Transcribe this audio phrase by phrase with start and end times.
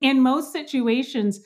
[0.00, 1.40] in most situations,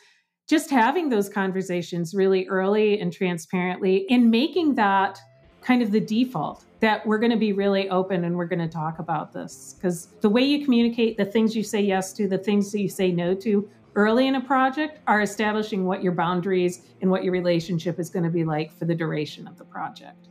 [0.48, 5.18] just having those conversations really early and transparently and making that
[5.62, 8.68] kind of the default that we're going to be really open and we're going to
[8.68, 9.74] talk about this.
[9.76, 12.88] Because the way you communicate the things you say yes to the things that you
[12.88, 17.32] say no to early in a project are establishing what your boundaries and what your
[17.32, 20.28] relationship is going to be like for the duration of the project.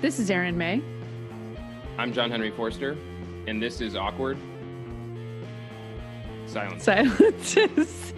[0.00, 0.80] This is erin may.
[1.96, 2.96] I'm john henry forster
[3.48, 4.36] and this is awkward
[6.46, 8.12] silence silences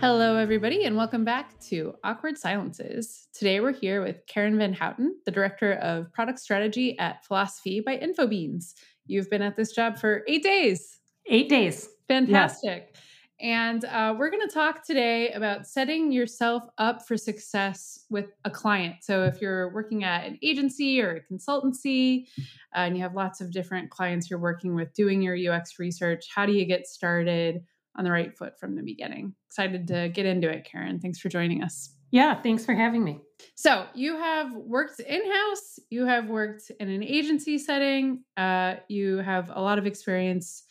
[0.00, 3.26] Hello, everybody, and welcome back to Awkward Silences.
[3.32, 7.96] Today we're here with Karen Van Houten, the Director of Product Strategy at Philosophie by
[7.96, 8.74] Infobeans.
[9.06, 11.00] You've been at this job for eight days.
[11.26, 11.88] Eight days.
[12.06, 12.90] Fantastic.
[12.94, 13.02] Yes.
[13.40, 18.50] And uh, we're going to talk today about setting yourself up for success with a
[18.50, 18.96] client.
[19.02, 22.26] So, if you're working at an agency or a consultancy
[22.74, 26.26] uh, and you have lots of different clients you're working with doing your UX research,
[26.34, 27.62] how do you get started
[27.94, 29.34] on the right foot from the beginning?
[29.46, 30.98] Excited to get into it, Karen.
[30.98, 31.94] Thanks for joining us.
[32.10, 33.20] Yeah, thanks for having me.
[33.54, 39.18] So, you have worked in house, you have worked in an agency setting, uh, you
[39.18, 40.64] have a lot of experience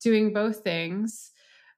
[0.00, 1.31] doing both things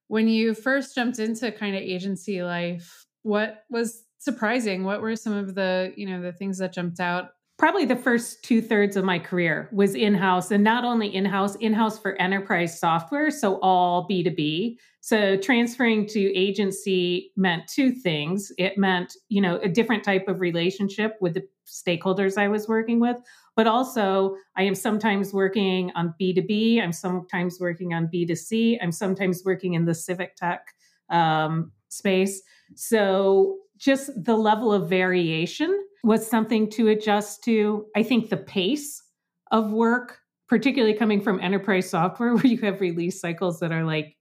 [0.08, 4.84] when you first jumped into kind of agency life, what was surprising?
[4.84, 7.30] What were some of the, you know, the things that jumped out?
[7.56, 11.25] Probably the first two thirds of my career was in house and not only in
[11.25, 13.30] house, in house for enterprise software.
[13.30, 14.77] So all B2B.
[15.00, 18.50] So transferring to agency meant two things.
[18.58, 23.00] It meant, you know, a different type of relationship with the stakeholders I was working
[23.00, 23.16] with,
[23.56, 29.42] but also I am sometimes working on B2B, I'm sometimes working on B2C, I'm sometimes
[29.44, 30.66] working in the civic tech
[31.10, 32.42] um, space.
[32.75, 37.86] So just the level of variation was something to adjust to.
[37.97, 39.02] I think the pace
[39.50, 44.16] of work, particularly coming from enterprise software, where you have release cycles that are like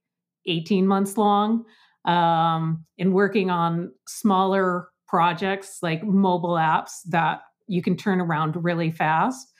[0.46, 1.64] 18 months long,
[2.04, 8.90] um, and working on smaller projects like mobile apps that you can turn around really
[8.90, 9.52] fast.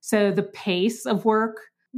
[0.00, 1.56] So the pace of work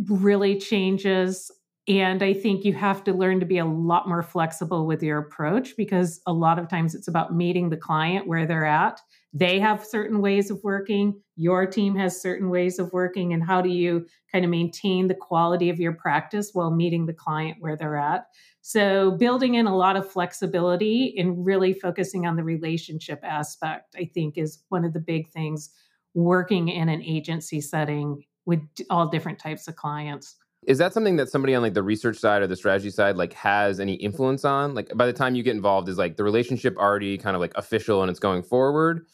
[0.08, 1.50] really changes.
[1.86, 5.18] And I think you have to learn to be a lot more flexible with your
[5.18, 9.00] approach because a lot of times it's about meeting the client where they're at.
[9.36, 13.32] They have certain ways of working, your team has certain ways of working.
[13.32, 17.12] And how do you kind of maintain the quality of your practice while meeting the
[17.12, 18.26] client where they're at?
[18.60, 24.08] So, building in a lot of flexibility and really focusing on the relationship aspect, I
[24.14, 25.70] think, is one of the big things
[26.14, 30.36] working in an agency setting with all different types of clients.
[30.66, 33.32] Is that something that somebody on like the research side or the strategy side like
[33.34, 34.74] has any influence on?
[34.74, 37.52] Like by the time you get involved, is like the relationship already kind of like
[37.56, 39.06] official and it's going forward?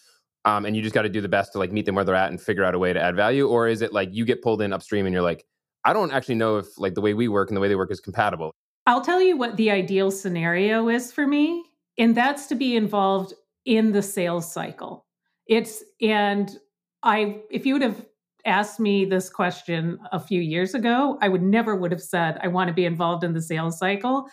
[0.44, 2.14] Um, and you just got to do the best to like meet them where they're
[2.14, 4.42] at and figure out a way to add value, or is it like you get
[4.42, 5.44] pulled in upstream and you're like,
[5.84, 7.90] I don't actually know if like the way we work and the way they work
[7.90, 8.52] is compatible.
[8.86, 11.64] I'll tell you what the ideal scenario is for me,
[11.98, 13.34] and that's to be involved
[13.66, 15.04] in the sales cycle.
[15.46, 16.58] It's, and
[17.02, 18.06] I, if you would have
[18.46, 22.48] asked me this question a few years ago, I would never would have said, I
[22.48, 24.26] want to be involved in the sales cycle.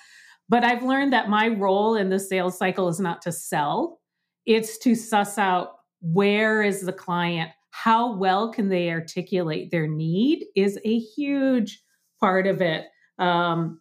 [0.48, 4.00] But I've learned that my role in the sales cycle is not to sell,
[4.46, 10.46] it's to suss out where is the client, how well can they articulate their need
[10.56, 11.82] is a huge
[12.20, 12.86] part of it.
[13.20, 13.80] Um,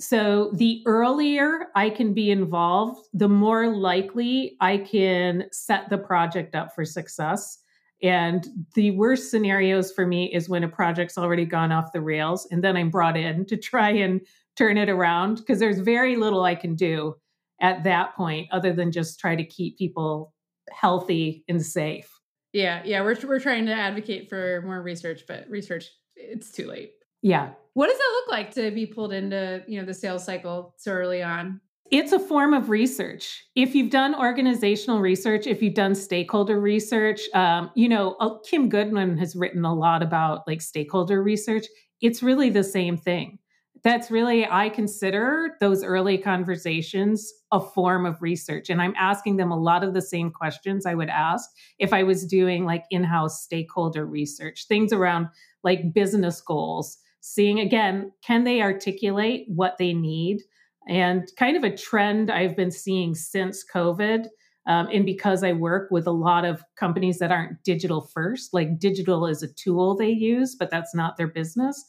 [0.00, 6.54] so the earlier I can be involved, the more likely I can set the project
[6.54, 7.58] up for success.
[8.02, 12.46] And the worst scenarios for me is when a project's already gone off the rails
[12.50, 14.20] and then I'm brought in to try and
[14.56, 17.14] turn it around because there's very little I can do
[17.60, 20.33] at that point other than just try to keep people
[20.70, 22.10] healthy and safe.
[22.52, 25.86] Yeah, yeah, we're we're trying to advocate for more research, but research
[26.16, 26.92] it's too late.
[27.22, 27.50] Yeah.
[27.72, 30.92] What does that look like to be pulled into, you know, the sales cycle so
[30.92, 31.60] early on?
[31.90, 33.44] It's a form of research.
[33.56, 38.68] If you've done organizational research, if you've done stakeholder research, um, you know, uh, Kim
[38.68, 41.66] Goodwin has written a lot about like stakeholder research.
[42.00, 43.38] It's really the same thing.
[43.84, 48.70] That's really, I consider those early conversations a form of research.
[48.70, 52.02] And I'm asking them a lot of the same questions I would ask if I
[52.02, 55.28] was doing like in house stakeholder research, things around
[55.64, 60.40] like business goals, seeing again, can they articulate what they need?
[60.88, 64.28] And kind of a trend I've been seeing since COVID.
[64.66, 68.78] Um, and because I work with a lot of companies that aren't digital first, like
[68.78, 71.84] digital is a tool they use, but that's not their business.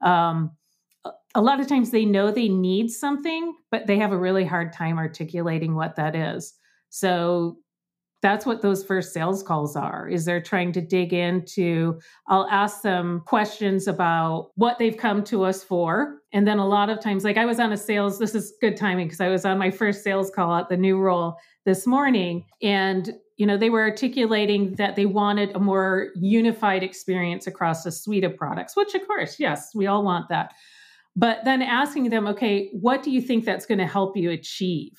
[0.00, 0.52] Um,
[1.34, 4.72] a lot of times they know they need something, but they have a really hard
[4.72, 6.54] time articulating what that is.
[6.88, 7.58] So
[8.22, 11.98] that's what those first sales calls are is they're trying to dig into
[12.28, 16.90] i'll ask them questions about what they've come to us for and then a lot
[16.90, 19.44] of times like i was on a sales this is good timing because i was
[19.44, 23.70] on my first sales call at the new role this morning and you know they
[23.70, 28.94] were articulating that they wanted a more unified experience across a suite of products which
[28.94, 30.52] of course yes we all want that
[31.16, 34.92] but then asking them okay what do you think that's going to help you achieve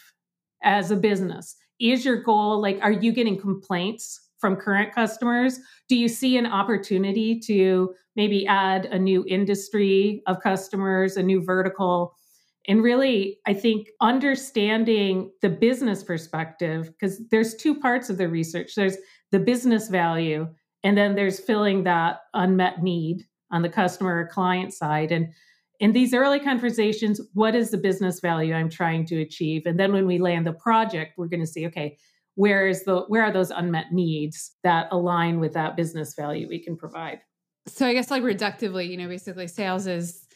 [0.64, 1.56] as a business?
[1.80, 5.60] Is your goal like are you getting complaints from current customers?
[5.88, 11.44] Do you see an opportunity to maybe add a new industry of customers a new
[11.44, 12.16] vertical?
[12.68, 18.76] And really i think understanding the business perspective because there's two parts of the research.
[18.76, 18.98] There's
[19.32, 20.48] the business value
[20.84, 25.12] and then there's filling that unmet need on the customer or client side.
[25.12, 25.34] And
[25.82, 29.64] in these early conversations, what is the business value I'm trying to achieve?
[29.66, 31.98] And then when we land the project, we're going to see, okay,
[32.36, 36.60] where is the where are those unmet needs that align with that business value we
[36.60, 37.20] can provide?
[37.68, 40.28] So I guess like reductively, you know, basically sales is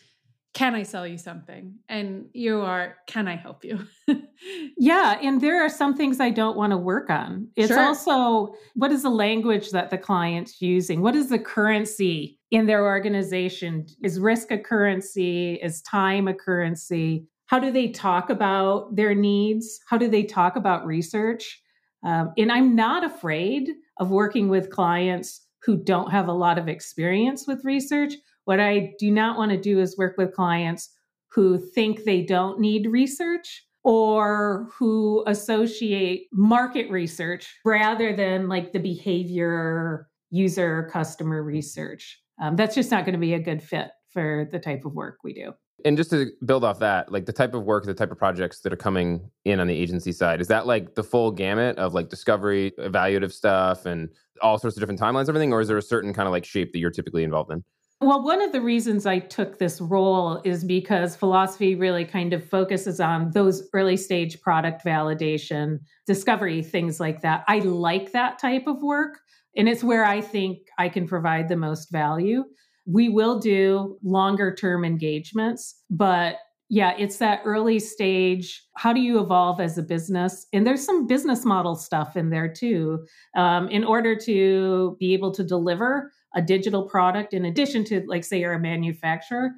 [0.56, 1.76] can I sell you something?
[1.90, 3.80] And you are, can I help you?
[4.78, 5.20] yeah.
[5.22, 7.50] And there are some things I don't want to work on.
[7.58, 7.82] It's sure.
[7.82, 11.02] also what is the language that the client's using?
[11.02, 13.86] What is the currency in their organization?
[14.04, 15.56] Is risk a currency?
[15.56, 17.28] Is time a currency?
[17.48, 19.80] How do they talk about their needs?
[19.90, 21.62] How do they talk about research?
[22.04, 23.70] Um, and I'm not afraid
[24.00, 28.14] of working with clients who don't have a lot of experience with research
[28.46, 30.92] what I do not want to do is work with clients
[31.32, 38.80] who think they don't need research or who associate market research rather than like the
[38.80, 42.20] behavior user customer research.
[42.42, 45.18] Um, that's just not going to be a good fit for the type of work
[45.24, 45.54] we do.
[45.84, 48.62] And just to build off that, like the type of work, the type of projects
[48.62, 51.94] that are coming in on the agency side, is that like the full gamut of
[51.94, 54.10] like discovery, evaluative stuff, and
[54.42, 55.54] all sorts of different timelines, everything?
[55.54, 57.64] Or is there a certain kind of like shape that you're typically involved in?
[58.02, 62.48] Well, one of the reasons I took this role is because Philosophie really kind of
[62.48, 67.46] focuses on those early stage product validation, discovery, things like that.
[67.48, 69.20] I like that type of work,
[69.58, 72.44] and it's where I think I can provide the most value.
[72.86, 76.38] We will do longer term engagements, but
[76.70, 78.64] yeah, it's that early stage.
[78.76, 80.48] How do you evolve as a business?
[80.52, 83.06] And there's some business model stuff in there too.
[83.36, 88.24] Um, in order to be able to deliver a digital product in addition to like
[88.24, 89.52] say you're a manufacturer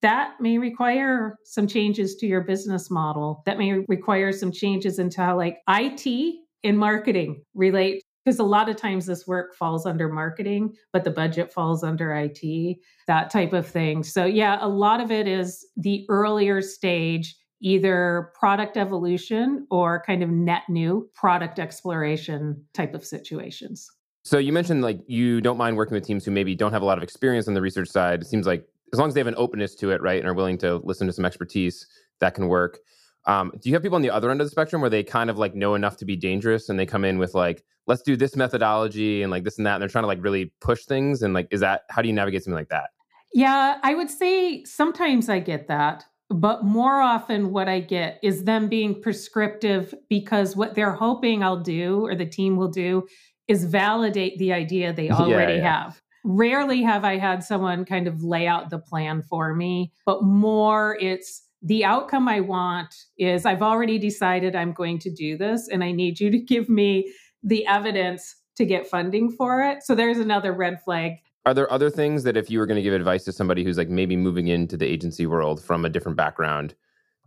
[0.00, 5.20] that may require some changes to your business model that may require some changes into
[5.20, 10.06] how like IT and marketing relate because a lot of times this work falls under
[10.06, 12.76] marketing but the budget falls under IT
[13.06, 18.30] that type of thing so yeah a lot of it is the earlier stage either
[18.38, 23.90] product evolution or kind of net new product exploration type of situations
[24.24, 26.84] so you mentioned like you don't mind working with teams who maybe don't have a
[26.84, 28.20] lot of experience on the research side.
[28.20, 30.34] It seems like as long as they have an openness to it, right, and are
[30.34, 31.86] willing to listen to some expertise,
[32.20, 32.78] that can work.
[33.24, 35.30] Um, do you have people on the other end of the spectrum where they kind
[35.30, 38.16] of like know enough to be dangerous and they come in with like, let's do
[38.16, 41.22] this methodology and like this and that, and they're trying to like really push things
[41.22, 42.90] and like, is that how do you navigate something like that?
[43.32, 48.44] Yeah, I would say sometimes I get that, but more often what I get is
[48.44, 53.06] them being prescriptive because what they're hoping I'll do or the team will do
[53.48, 55.82] is validate the idea they already yeah, yeah.
[55.84, 56.02] have.
[56.24, 60.98] Rarely have I had someone kind of lay out the plan for me, but more
[61.00, 65.82] it's the outcome I want is I've already decided I'm going to do this and
[65.82, 69.82] I need you to give me the evidence to get funding for it.
[69.82, 71.18] So there's another red flag.
[71.46, 73.78] Are there other things that if you were going to give advice to somebody who's
[73.78, 76.74] like maybe moving into the agency world from a different background,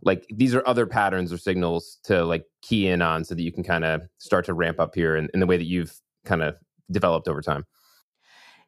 [0.02, 3.50] like these are other patterns or signals to like key in on so that you
[3.50, 6.42] can kind of start to ramp up here in, in the way that you've kind
[6.42, 6.56] of
[6.90, 7.64] developed over time?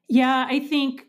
[0.09, 1.07] Yeah, I think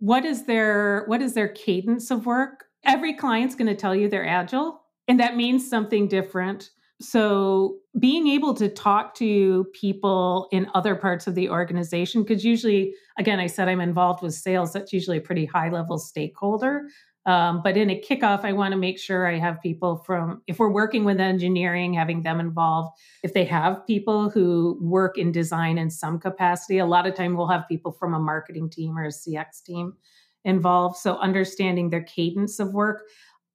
[0.00, 2.66] what is their what is their cadence of work?
[2.84, 6.70] Every client's going to tell you they're agile, and that means something different.
[7.00, 12.94] So, being able to talk to people in other parts of the organization, because usually,
[13.18, 16.88] again, I said I'm involved with sales, that's usually a pretty high level stakeholder.
[17.26, 20.58] Um, but in a kickoff, I want to make sure I have people from, if
[20.58, 22.98] we're working with engineering, having them involved.
[23.22, 27.34] If they have people who work in design in some capacity, a lot of time
[27.34, 29.94] we'll have people from a marketing team or a CX team
[30.44, 30.98] involved.
[30.98, 33.04] So understanding their cadence of work.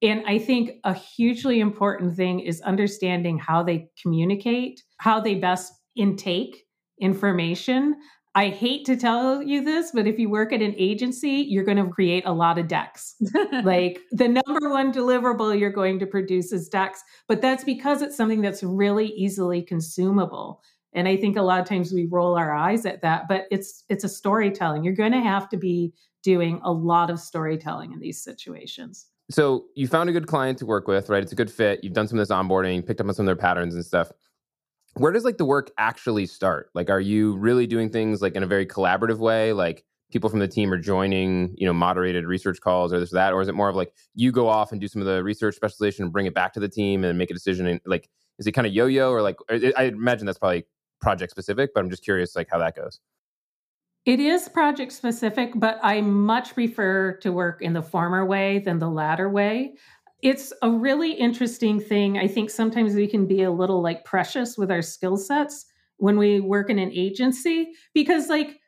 [0.02, 5.74] And I think a hugely important thing is understanding how they communicate, how they best
[5.98, 6.66] intake
[7.02, 7.96] information.
[8.36, 11.84] I hate to tell you this, but if you work at an agency, you're going
[11.84, 13.16] to create a lot of decks.
[13.64, 18.16] like the number one deliverable you're going to produce is decks, but that's because it's
[18.16, 20.62] something that's really easily consumable.
[20.94, 23.84] And I think a lot of times we roll our eyes at that, but it's
[23.90, 24.84] it's a storytelling.
[24.84, 29.08] You're going to have to be doing a lot of storytelling in these situations.
[29.32, 31.22] So you found a good client to work with, right?
[31.22, 31.84] It's a good fit.
[31.84, 34.12] You've done some of this onboarding, picked up on some of their patterns and stuff.
[34.96, 36.72] Where does like the work actually start?
[36.74, 39.54] Like, are you really doing things like in a very collaborative way?
[39.54, 43.16] Like people from the team are joining, you know, moderated research calls or this or
[43.16, 45.24] that, or is it more of like you go off and do some of the
[45.24, 47.68] research specialization and bring it back to the team and make a decision?
[47.68, 48.10] And like,
[48.40, 49.36] is it kind of yo-yo or like?
[49.50, 50.66] I imagine that's probably
[51.02, 53.00] project specific, but I'm just curious like how that goes.
[54.10, 58.80] It is project specific, but I much prefer to work in the former way than
[58.80, 59.76] the latter way.
[60.24, 62.18] It's a really interesting thing.
[62.18, 66.18] I think sometimes we can be a little like precious with our skill sets when
[66.18, 68.60] we work in an agency because, like,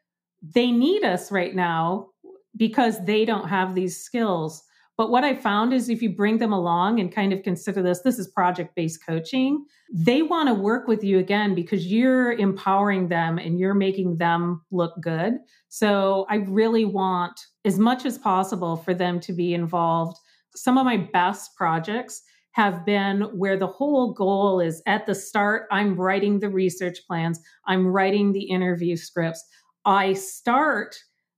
[0.43, 2.09] they need us right now
[2.55, 4.61] because they don't have these skills.
[5.01, 8.01] But what I found is if you bring them along and kind of consider this,
[8.01, 13.07] this is project based coaching, they want to work with you again because you're empowering
[13.07, 15.39] them and you're making them look good.
[15.69, 20.19] So I really want as much as possible for them to be involved.
[20.55, 25.67] Some of my best projects have been where the whole goal is at the start,
[25.71, 29.43] I'm writing the research plans, I'm writing the interview scripts.
[29.83, 30.95] I start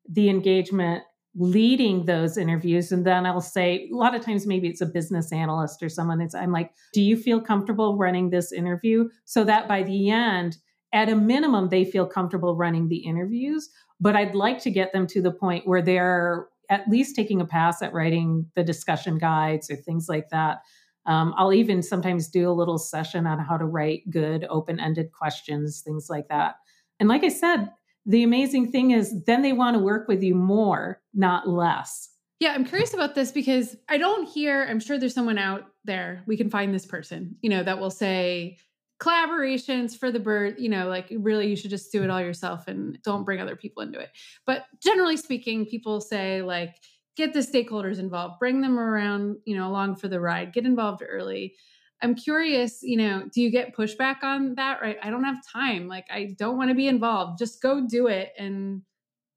[0.10, 1.04] the engagement
[1.36, 2.92] leading those interviews.
[2.92, 6.22] And then i'll say a lot of times maybe it's a business analyst or someone
[6.22, 9.10] it's i'm like do you feel comfortable running this interview?
[9.26, 10.58] So that by the end
[10.94, 15.08] at a minimum they feel comfortable running the interviews but i'd like to get them
[15.08, 19.70] to the point where they're at least taking a pass at writing the discussion guides
[19.70, 20.62] or things like that.
[21.06, 25.82] Um, i'll even sometimes do a little session on how to write good open-ended questions
[25.82, 26.56] things like that.
[27.00, 27.72] And like i said
[28.06, 32.10] the amazing thing is then they want to work with you more, not less.
[32.40, 36.24] Yeah, I'm curious about this because I don't hear, I'm sure there's someone out there,
[36.28, 38.58] we can find this person, you know, that will say
[39.02, 42.68] collaborations for the bird, you know, like really you should just do it all yourself
[42.68, 44.10] and don't bring other people into it.
[44.46, 46.76] But generally speaking, people say like
[47.16, 51.04] get the stakeholders involved, bring them around, you know, along for the ride, get involved
[51.08, 51.56] early.
[52.02, 54.82] I'm curious, you know, do you get pushback on that?
[54.82, 54.98] Right.
[55.02, 55.88] I don't have time.
[55.88, 57.40] Like, I don't want to be involved.
[57.40, 58.82] Just go do it and,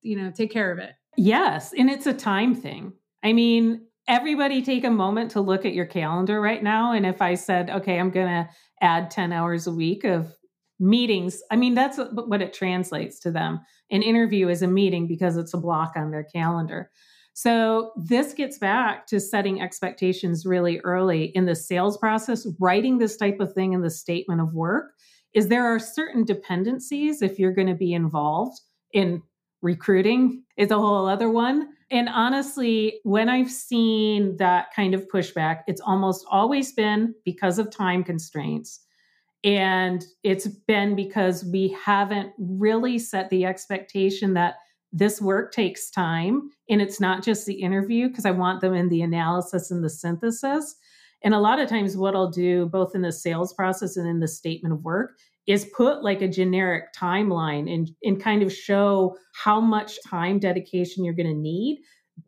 [0.03, 0.93] you know, take care of it.
[1.17, 1.73] Yes.
[1.77, 2.93] And it's a time thing.
[3.23, 6.93] I mean, everybody take a moment to look at your calendar right now.
[6.93, 8.49] And if I said, okay, I'm going to
[8.81, 10.33] add 10 hours a week of
[10.79, 13.61] meetings, I mean, that's what it translates to them.
[13.91, 16.91] An interview is a meeting because it's a block on their calendar.
[17.33, 23.17] So this gets back to setting expectations really early in the sales process, writing this
[23.17, 24.93] type of thing in the statement of work
[25.37, 28.59] is there are certain dependencies if you're going to be involved
[28.95, 29.23] in
[29.67, 31.69] recruiting is a whole other one.
[31.91, 37.71] And honestly, when I've seen that kind of pushback, it's almost always been because of
[37.71, 38.81] time constraints.
[39.45, 44.55] And it's been because we haven't really set the expectation that
[44.93, 48.89] this work takes time and it's not just the interview because I want them in
[48.89, 50.75] the analysis and the synthesis.
[51.23, 54.21] And a lot of times, what I'll do both in the sales process and in
[54.21, 59.17] the statement of work is put like a generic timeline and, and kind of show
[59.35, 61.81] how much time dedication you're going to need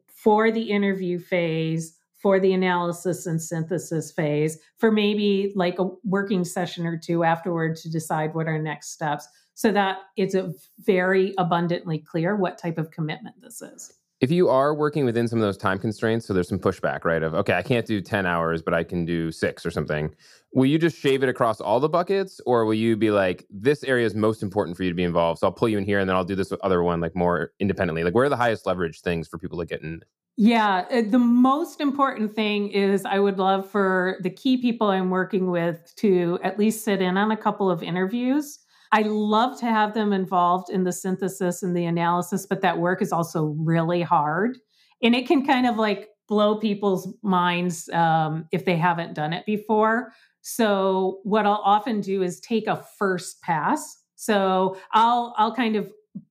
[0.06, 6.44] for the interview phase, for the analysis and synthesis phase, for maybe like a working
[6.44, 11.34] session or two afterward to decide what our next steps so that it's a very
[11.38, 13.97] abundantly clear what type of commitment this is.
[14.20, 17.22] If you are working within some of those time constraints, so there's some pushback, right?
[17.22, 20.12] Of, okay, I can't do 10 hours, but I can do six or something.
[20.52, 22.40] Will you just shave it across all the buckets?
[22.44, 25.38] Or will you be like, this area is most important for you to be involved?
[25.38, 27.52] So I'll pull you in here and then I'll do this other one like more
[27.60, 28.02] independently.
[28.02, 30.02] Like, where are the highest leverage things for people to get in?
[30.36, 35.10] Yeah, uh, the most important thing is I would love for the key people I'm
[35.10, 38.58] working with to at least sit in on a couple of interviews
[38.92, 43.02] I love to have them involved in the synthesis and the analysis, but that work
[43.02, 44.58] is also really hard.
[45.02, 49.46] And it can kind of like blow people's minds um, if they haven't done it
[49.46, 50.12] before.
[50.42, 53.98] So what I'll often do is take a first pass.
[54.16, 55.90] So I'll I'll kind of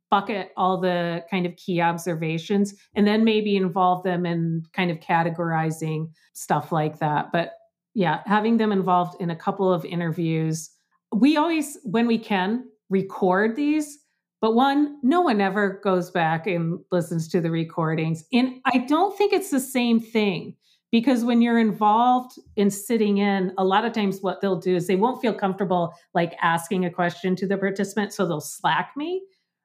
[0.10, 5.00] bucket all the kind of key observations and then maybe involve them in kind of
[5.00, 7.28] categorizing stuff like that.
[7.34, 7.54] But
[7.94, 10.70] yeah, having them involved in a couple of interviews
[11.14, 14.00] we always, when we can, record these.
[14.40, 18.24] But one, no one ever goes back and listens to the recordings.
[18.32, 20.56] And I don't think it's the same thing
[20.92, 24.88] because when you're involved in sitting in, a lot of times what they'll do is
[24.88, 28.14] they won't feel comfortable like asking a question to the participant.
[28.14, 29.24] So they'll slack me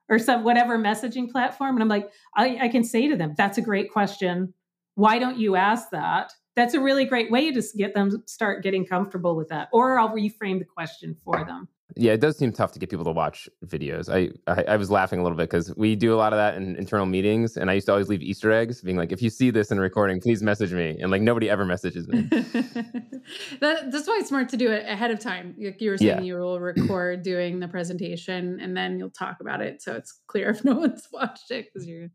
[0.08, 1.76] or some whatever messaging platform.
[1.76, 4.52] And I'm like, I, I can say to them, that's a great question.
[4.94, 6.32] Why don't you ask that?
[6.54, 10.10] That's a really great way to get them start getting comfortable with that or i'll
[10.10, 13.48] reframe the question for them Yeah, it does seem tough to get people to watch
[13.66, 14.08] videos.
[14.08, 16.54] I I, I was laughing a little bit because we do a lot of that
[16.54, 19.30] in internal meetings, and I used to always leave Easter eggs, being like, "If you
[19.30, 22.22] see this in a recording, please message me." And like nobody ever messages me.
[22.30, 25.54] that, that's why it's smart to do it ahead of time.
[25.58, 26.22] Like you were saying, yeah.
[26.22, 30.50] you will record doing the presentation, and then you'll talk about it, so it's clear
[30.50, 32.08] if no one's watched it because you're.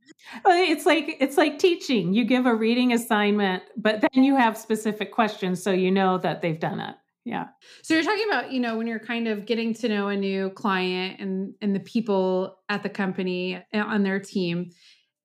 [0.46, 2.14] It's like it's like teaching.
[2.14, 6.42] You give a reading assignment, but then you have specific questions, so you know that
[6.42, 6.96] they've done it
[7.28, 7.48] yeah.
[7.84, 10.50] So you're talking about you know when you're kind of getting to know a new
[10.52, 14.70] client and and the people at the company eh, on their team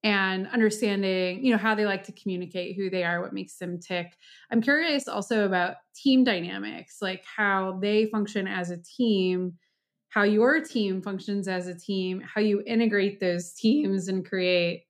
[0.03, 3.79] and understanding you know how they like to communicate who they are what makes them
[3.79, 4.17] tick.
[4.51, 9.53] I'm curious also about team dynamics like how they function as a team
[10.09, 14.87] how your team functions as a team how you integrate those teams and create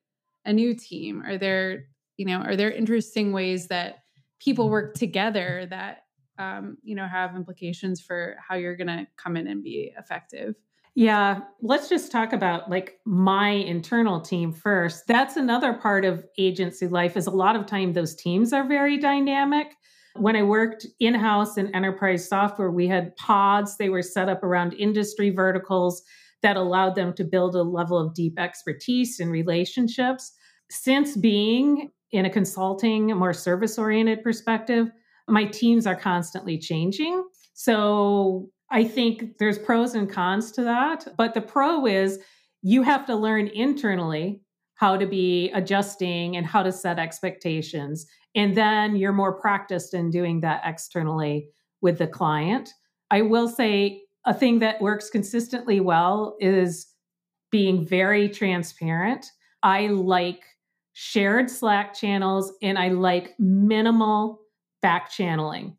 [0.47, 1.23] a new team.
[1.26, 3.99] Are there you know are there interesting ways that
[4.40, 6.01] people work together that
[6.42, 10.54] um, you know, have implications for how you're going to come in and be effective.
[10.94, 15.06] Yeah, let's just talk about like my internal team first.
[15.06, 18.99] That's another part of agency life is a lot of time those teams are very
[18.99, 19.68] dynamic.
[20.16, 23.78] When I worked in-house in enterprise software, we had pods.
[23.78, 26.02] They were set up around industry verticals
[26.42, 30.32] that allowed them to build a level of deep expertise and relationships.
[30.70, 34.90] Since being in a consulting, more service-oriented perspective,
[35.32, 37.24] my teams are constantly changing.
[37.54, 41.08] So I think there's pros and cons to that.
[41.16, 42.18] But the pro is
[42.60, 44.42] you have to learn internally
[44.74, 48.06] how to be adjusting and how to set expectations.
[48.34, 51.48] And then you're more practiced in doing that externally
[51.80, 52.68] with the client.
[53.10, 56.88] I will say a thing that works consistently well is
[57.50, 59.24] being very transparent.
[59.62, 60.44] I like
[60.92, 64.41] shared Slack channels and I like minimal
[64.82, 65.76] back channeling.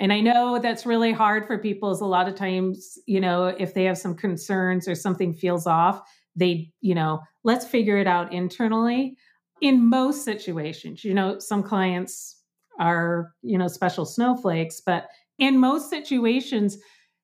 [0.00, 3.48] And I know that's really hard for people is a lot of times, you know,
[3.48, 6.00] if they have some concerns or something feels off,
[6.34, 9.16] they, you know, let's figure it out internally.
[9.60, 12.42] In most situations, you know, some clients
[12.78, 16.78] are, you know, special snowflakes, but in most situations,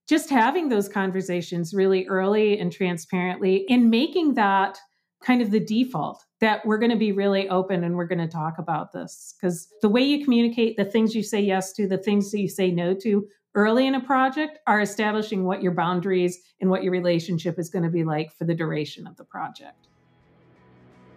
[0.06, 4.78] just having those conversations really early and transparently and making that
[5.22, 8.28] kind of the default that we're going to be really open and we're going to
[8.28, 9.34] talk about this.
[9.40, 12.48] Because the way you communicate the things you say yes to the things that you
[12.48, 16.92] say no to early in a project are establishing what your boundaries and what your
[16.92, 19.88] relationship is going to be like for the duration of the project.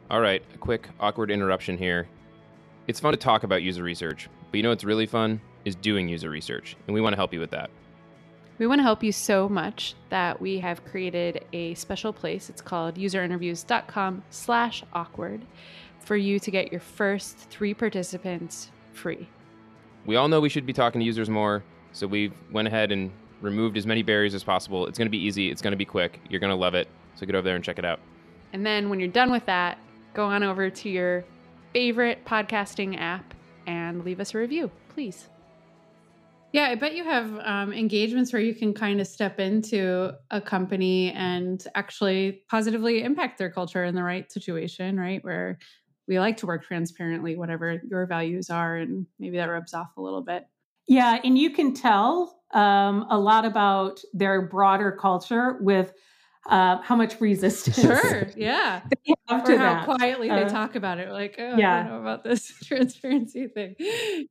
[0.09, 2.07] All right a quick awkward interruption here.
[2.87, 5.41] It's fun to talk about user research but you know what's really fun?
[5.65, 7.69] Is doing user research and we want to help you with that
[8.59, 12.49] we want to help you so much that we have created a special place.
[12.49, 15.45] It's called userinterviews.com slash awkward
[16.01, 19.27] for you to get your first three participants free.
[20.05, 23.11] We all know we should be talking to users more, so we went ahead and
[23.41, 24.87] removed as many barriers as possible.
[24.87, 25.49] It's going to be easy.
[25.49, 26.19] It's going to be quick.
[26.29, 26.89] You're going to love it.
[27.15, 27.99] So get over there and check it out.
[28.51, 29.77] And then when you're done with that,
[30.13, 31.23] go on over to your
[31.73, 33.33] favorite podcasting app
[33.67, 35.29] and leave us a review, please.
[36.51, 40.41] Yeah, I bet you have um, engagements where you can kind of step into a
[40.41, 45.23] company and actually positively impact their culture in the right situation, right?
[45.23, 45.59] Where
[46.07, 50.01] we like to work transparently, whatever your values are, and maybe that rubs off a
[50.01, 50.47] little bit.
[50.87, 55.93] Yeah, and you can tell um, a lot about their broader culture with
[56.47, 57.79] uh, how much resistance.
[57.79, 58.81] Sure, yeah.
[59.29, 59.85] or how that.
[59.85, 61.11] quietly uh, they talk about it.
[61.11, 61.79] Like, oh, yeah.
[61.79, 63.75] I don't know about this transparency thing.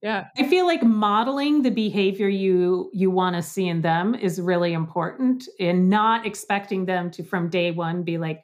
[0.03, 4.40] Yeah, I feel like modeling the behavior you you want to see in them is
[4.40, 8.42] really important, and not expecting them to from day one be like,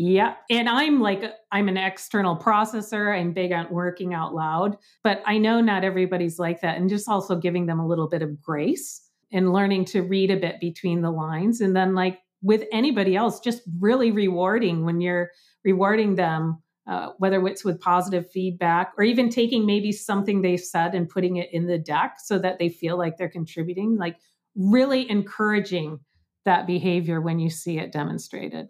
[0.00, 0.34] yeah.
[0.48, 3.18] And I'm like, I'm an external processor.
[3.18, 6.78] I'm big on working out loud, but I know not everybody's like that.
[6.78, 10.36] And just also giving them a little bit of grace and learning to read a
[10.36, 11.60] bit between the lines.
[11.60, 15.30] And then, like, with anybody else, just really rewarding when you're
[15.64, 20.94] rewarding them, uh, whether it's with positive feedback or even taking maybe something they've said
[20.94, 24.16] and putting it in the deck so that they feel like they're contributing, like
[24.54, 25.98] really encouraging
[26.44, 28.68] that behavior when you see it demonstrated.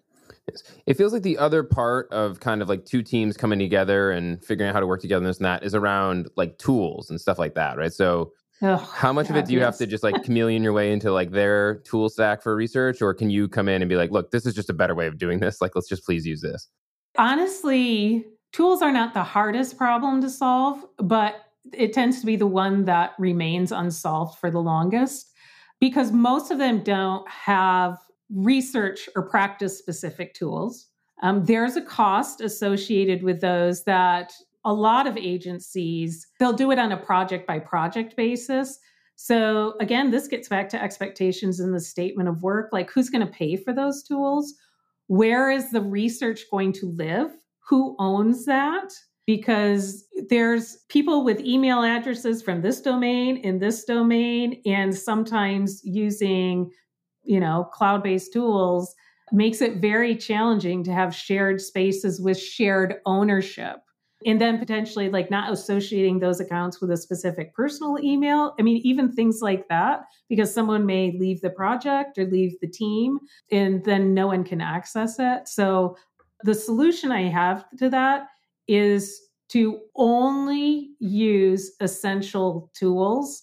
[0.87, 4.43] It feels like the other part of kind of like two teams coming together and
[4.43, 7.21] figuring out how to work together and this and that is around like tools and
[7.21, 7.93] stuff like that, right?
[7.93, 9.67] So Ugh, How much God, of it do you yes.
[9.67, 13.15] have to just like chameleon your way into like their tool stack for research, or
[13.15, 15.19] can you come in and be like, look, this is just a better way of
[15.19, 15.61] doing this.
[15.61, 16.69] Like, let's just please use this.
[17.17, 22.47] Honestly, tools are not the hardest problem to solve, but it tends to be the
[22.47, 25.33] one that remains unsolved for the longest
[25.81, 27.99] because most of them don't have
[28.31, 30.87] research or practice specific tools.
[31.23, 34.33] Um, there's a cost associated with those that
[34.69, 38.79] a lot of agencies, they'll do it on a project by project basis.
[39.17, 43.27] So, again, this gets back to expectations in the statement of work like who's going
[43.27, 44.53] to pay for those tools?
[45.07, 47.31] Where is the research going to live?
[47.71, 48.93] Who owns that?
[49.27, 56.71] Because there's people with email addresses from this domain in this domain, and sometimes using,
[57.25, 58.95] you know, cloud based tools
[59.33, 63.79] makes it very challenging to have shared spaces with shared ownership
[64.27, 68.55] and then potentially like not associating those accounts with a specific personal email.
[68.59, 72.69] I mean, even things like that, because someone may leave the project or leave the
[72.69, 73.19] team
[73.53, 75.47] and then no one can access it.
[75.47, 75.97] So
[76.43, 78.27] the solution I have to that
[78.67, 83.43] is to only use essential tools.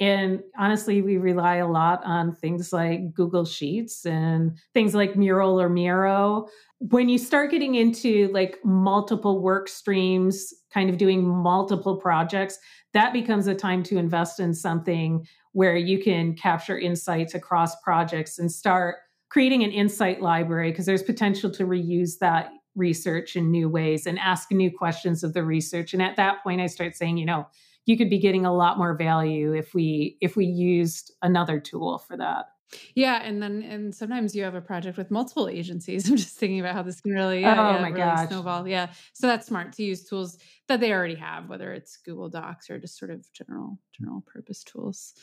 [0.00, 5.60] And honestly, we rely a lot on things like Google Sheets and things like Mural
[5.60, 6.48] or Miro.
[6.78, 12.58] When you start getting into like multiple work streams, kind of doing multiple projects,
[12.92, 18.38] that becomes a time to invest in something where you can capture insights across projects
[18.38, 18.96] and start
[19.30, 24.18] creating an insight library because there's potential to reuse that research in new ways and
[24.18, 25.92] ask new questions of the research.
[25.92, 27.46] And at that point i start saying you know
[27.86, 31.98] you could be getting a lot more value if we if we used another tool
[31.98, 32.46] for that
[32.94, 36.08] yeah, and then and sometimes you have a project with multiple agencies.
[36.10, 38.00] I'm just thinking about how this can really, uh, oh yeah, oh yeah, my really
[38.00, 38.68] gosh, snowball.
[38.68, 42.70] Yeah, so that's smart to use tools that they already have, whether it's Google Docs
[42.70, 45.14] or just sort of general general purpose tools.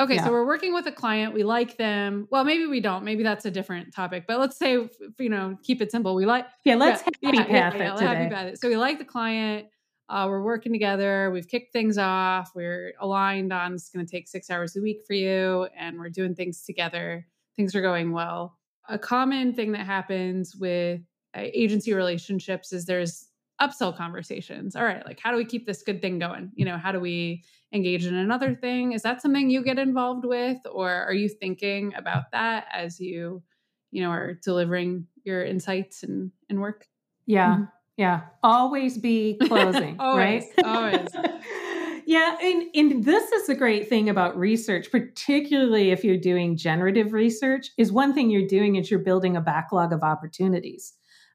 [0.00, 0.24] Okay, yeah.
[0.24, 1.34] so we're working with a client.
[1.34, 2.28] We like them.
[2.30, 3.04] Well, maybe we don't.
[3.04, 4.24] Maybe that's a different topic.
[4.28, 6.14] But let's say, you know, keep it simple.
[6.14, 6.46] We like.
[6.64, 8.06] Yeah, let's yeah, happy yeah, path it today.
[8.06, 8.60] Happy path it.
[8.60, 9.66] So we like the client
[10.08, 11.30] uh, we're working together.
[11.30, 12.52] We've kicked things off.
[12.54, 16.08] We're aligned on it's going to take six hours a week for you, and we're
[16.08, 17.26] doing things together.
[17.56, 18.58] Things are going well.
[18.88, 21.00] A common thing that happens with
[21.36, 23.26] uh, agency relationships is there's
[23.60, 24.76] upsell conversations.
[24.76, 26.52] All right, like how do we keep this good thing going?
[26.54, 28.92] You know, how do we engage in another thing?
[28.92, 33.42] Is that something you get involved with, or are you thinking about that as you,
[33.90, 36.86] you know, are delivering your insights and and work?
[37.26, 37.54] Yeah.
[37.56, 37.64] Mm-hmm.
[37.98, 38.20] Yeah.
[38.44, 40.64] Always be closing, always, right?
[40.64, 41.08] Always.
[42.06, 42.38] yeah.
[42.40, 47.70] And, and this is the great thing about research, particularly if you're doing generative research,
[47.76, 50.94] is one thing you're doing is you're building a backlog of opportunities.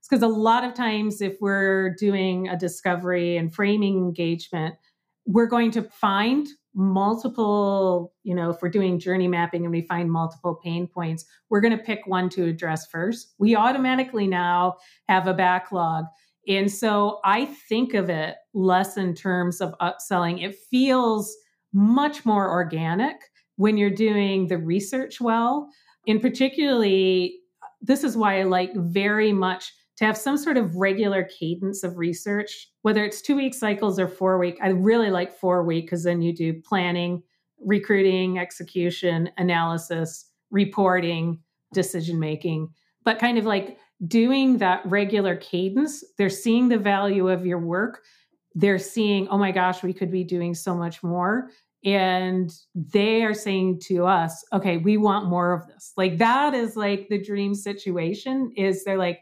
[0.09, 4.75] Because a lot of times, if we're doing a discovery and framing engagement,
[5.25, 10.11] we're going to find multiple, you know, if we're doing journey mapping and we find
[10.11, 13.33] multiple pain points, we're going to pick one to address first.
[13.37, 16.05] We automatically now have a backlog
[16.47, 20.43] and so I think of it less in terms of upselling.
[20.43, 21.35] It feels
[21.73, 23.15] much more organic
[23.55, 25.69] when you're doing the research well.
[26.07, 27.39] And particularly,
[27.81, 31.97] this is why I like very much to have some sort of regular cadence of
[31.97, 34.57] research, whether it's two week cycles or four week.
[34.61, 37.21] I really like four week because then you do planning,
[37.59, 41.39] recruiting, execution, analysis, reporting,
[41.73, 42.69] decision making.
[43.03, 48.01] But kind of like doing that regular cadence, they're seeing the value of your work.
[48.55, 51.49] They're seeing, oh my gosh, we could be doing so much more.
[51.85, 55.91] And they are saying to us, okay, we want more of this.
[55.97, 59.19] Like that is like the dream situation is they're like,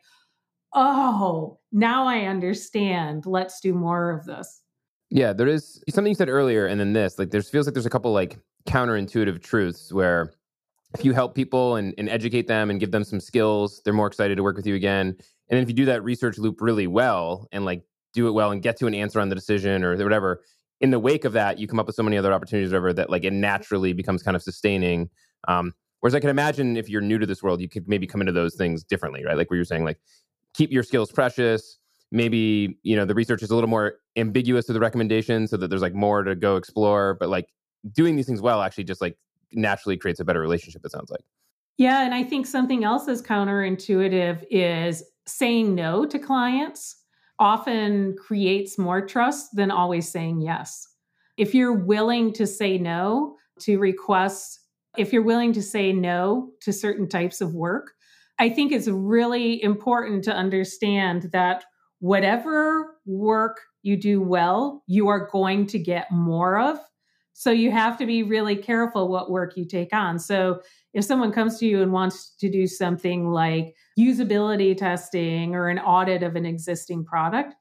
[0.74, 3.26] oh, now I understand.
[3.26, 4.62] Let's do more of this.
[5.10, 7.20] Yeah, there is something you said earlier, and then this.
[7.20, 10.32] Like, there feels like there's a couple like counterintuitive truths where
[10.94, 14.08] if you help people and, and educate them and give them some skills, they're more
[14.08, 15.08] excited to work with you again.
[15.08, 15.18] And
[15.58, 18.62] then if you do that research loop really well and like do it well and
[18.62, 20.42] get to an answer on the decision or whatever,
[20.82, 23.10] in the wake of that, you come up with so many other opportunities, whatever, that
[23.10, 25.10] like it naturally becomes kind of sustaining.
[25.48, 28.22] Um, whereas I can imagine if you're new to this world, you could maybe come
[28.22, 29.38] into those things differently, right?
[29.38, 30.00] Like where you're saying, like
[30.54, 31.78] keep your skills precious.
[32.12, 35.70] Maybe you know the research is a little more ambiguous to the recommendation, so that
[35.70, 37.16] there's like more to go explore.
[37.20, 37.48] But like
[37.94, 39.18] doing these things well actually just like
[39.54, 41.24] naturally creates a better relationship, it sounds like.
[41.78, 42.04] Yeah.
[42.04, 46.96] And I think something else is counterintuitive is saying no to clients
[47.40, 50.88] often creates more trust than always saying yes.
[51.38, 54.60] If you're willing to say no to requests,
[54.98, 57.94] if you're willing to say no to certain types of work,
[58.38, 61.64] I think it's really important to understand that
[62.00, 66.80] whatever work you do well, you are going to get more of
[67.42, 70.20] so you have to be really careful what work you take on.
[70.20, 70.62] So
[70.94, 75.80] if someone comes to you and wants to do something like usability testing or an
[75.80, 77.56] audit of an existing product,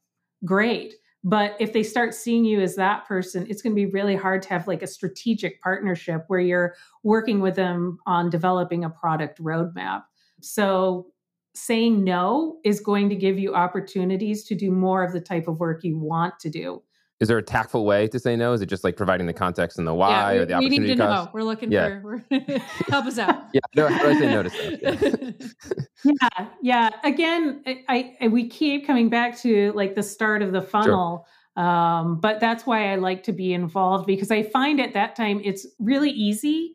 [0.45, 0.97] great.
[1.25, 4.43] But if they start seeing you as that person, it's going to be really hard
[4.43, 9.43] to have like a strategic partnership where you're working with them on developing a product
[9.43, 10.03] roadmap.
[10.43, 11.07] So
[11.55, 15.59] saying no is going to give you opportunities to do more of the type of
[15.59, 16.83] work you want to do
[17.21, 18.55] is there a tactful way to say no?
[18.55, 20.81] Is it just like providing the context and the why yeah, we, or the opportunity
[20.81, 21.27] we need to cost?
[21.27, 21.31] know.
[21.35, 22.01] We're looking Yeah.
[22.01, 23.45] for we're, help us out.
[23.53, 25.51] Yeah, no, how do I say no to stuff?
[26.03, 26.17] Yeah.
[26.29, 30.63] yeah yeah again I, I we keep coming back to like the start of the
[30.63, 35.15] funnel um but that's why i like to be involved because i find at that
[35.15, 36.75] time it's really easy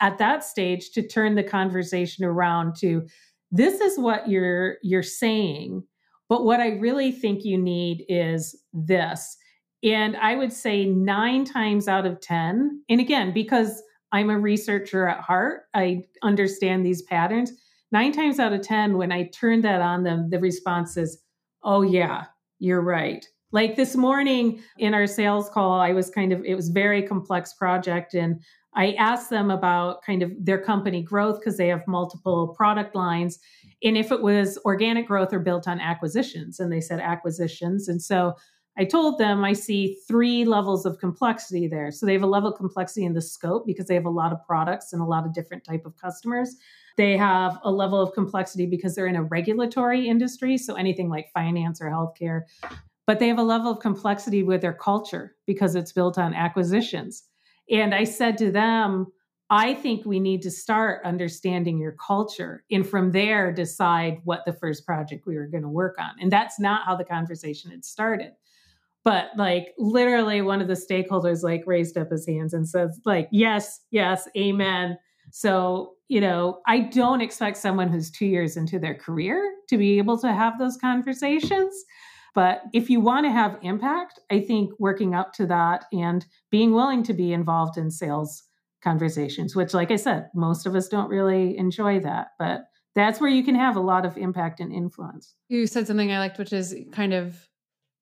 [0.00, 3.06] at that stage to turn the conversation around to
[3.50, 5.82] this is what you're you're saying
[6.30, 9.36] but what i really think you need is this
[9.82, 15.08] and i would say 9 times out of 10 and again because i'm a researcher
[15.08, 17.52] at heart i understand these patterns
[17.92, 21.22] nine times out of 10, when I turn that on them, the response is,
[21.62, 22.24] oh, yeah,
[22.58, 23.24] you're right.
[23.52, 27.52] Like this morning in our sales call, I was kind of, it was very complex
[27.52, 28.14] project.
[28.14, 28.40] And
[28.74, 33.38] I asked them about kind of their company growth because they have multiple product lines
[33.84, 36.58] and if it was organic growth or built on acquisitions.
[36.58, 37.88] And they said acquisitions.
[37.88, 38.34] And so
[38.78, 41.90] I told them I see three levels of complexity there.
[41.90, 44.32] So they have a level of complexity in the scope because they have a lot
[44.32, 46.56] of products and a lot of different type of customers.
[46.96, 51.32] They have a level of complexity because they're in a regulatory industry, so anything like
[51.32, 52.42] finance or healthcare.
[53.06, 57.24] But they have a level of complexity with their culture because it's built on acquisitions.
[57.70, 59.06] And I said to them,
[59.50, 64.52] I think we need to start understanding your culture and from there decide what the
[64.54, 66.12] first project we were going to work on.
[66.20, 68.32] And that's not how the conversation had started.
[69.04, 73.28] But like literally one of the stakeholders like raised up his hands and says like
[73.32, 74.98] yes, yes, amen.
[75.30, 79.98] So, you know, I don't expect someone who's 2 years into their career to be
[79.98, 81.74] able to have those conversations.
[82.34, 86.72] But if you want to have impact, I think working up to that and being
[86.72, 88.42] willing to be involved in sales
[88.82, 92.28] conversations, which, like I said, most of us don't really enjoy that.
[92.38, 95.34] But that's where you can have a lot of impact and influence.
[95.48, 97.48] You said something I liked, which is kind of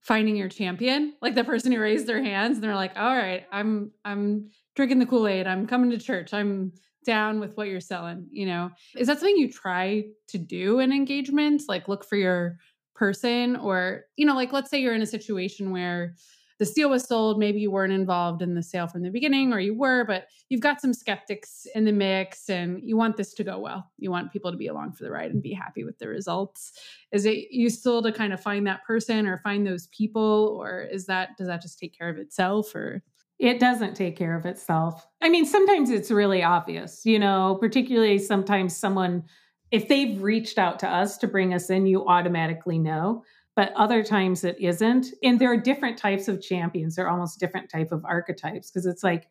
[0.01, 3.45] finding your champion, like the person who raised their hands and they're like, "All right,
[3.53, 5.47] I'm I'm drinking the Kool-Aid.
[5.47, 6.33] I'm coming to church.
[6.33, 6.73] I'm
[7.05, 10.93] down with what you're selling." You know, is that something you try to do in
[10.93, 11.67] engagements?
[11.69, 12.59] Like look for your
[12.95, 16.15] person, or you know, like let's say you're in a situation where
[16.61, 19.59] the deal was sold, maybe you weren't involved in the sale from the beginning, or
[19.59, 23.43] you were, but you've got some skeptics in the mix and you want this to
[23.43, 23.91] go well.
[23.99, 26.73] You want people to be along for the ride and be happy with the results.
[27.13, 31.07] Is it useful to kind of find that person or find those people, or is
[31.07, 33.03] that, does that just take care of itself or?
[33.39, 35.07] It doesn't take care of itself.
[35.23, 39.25] I mean, sometimes it's really obvious, you know, particularly sometimes someone,
[39.71, 43.25] if they've reached out to us to bring us in, you automatically know
[43.57, 45.09] but other times it isn't.
[45.23, 46.97] And there are different types of champions.
[46.97, 49.27] They're almost different type of archetypes because it's like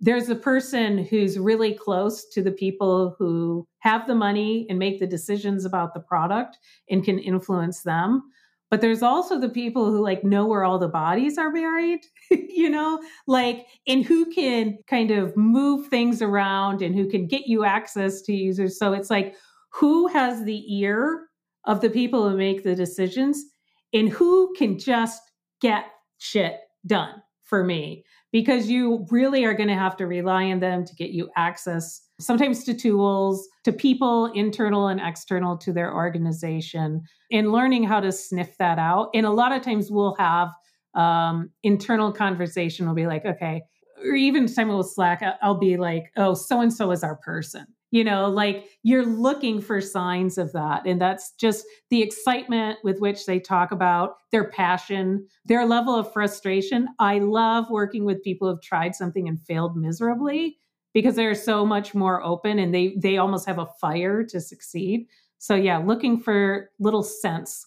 [0.00, 4.98] there's a person who's really close to the people who have the money and make
[4.98, 6.58] the decisions about the product
[6.90, 8.22] and can influence them.
[8.70, 12.70] But there's also the people who like know where all the bodies are buried you
[12.70, 13.02] know?
[13.26, 18.22] Like and who can kind of move things around and who can get you access
[18.22, 18.78] to users.
[18.78, 19.34] So it's like
[19.72, 21.28] who has the ear
[21.64, 23.44] of the people who make the decisions
[23.92, 25.22] and who can just
[25.60, 25.84] get
[26.18, 28.04] shit done for me?
[28.32, 32.00] Because you really are going to have to rely on them to get you access
[32.18, 38.12] sometimes to tools to people internal and external to their organization and learning how to
[38.12, 39.10] sniff that out.
[39.12, 40.50] And a lot of times we'll have
[40.94, 42.86] um, internal conversation.
[42.86, 43.62] We'll be like okay
[44.04, 47.66] or even time with slack i'll be like oh so and so is our person
[47.92, 52.98] you know like you're looking for signs of that and that's just the excitement with
[52.98, 56.88] which they talk about their passion their level of frustration.
[56.98, 60.58] I love working with people who've tried something and failed miserably
[60.94, 65.06] because they're so much more open and they they almost have a fire to succeed.
[65.38, 67.66] So yeah looking for little sense